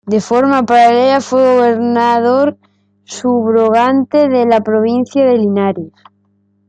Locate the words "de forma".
0.07-0.63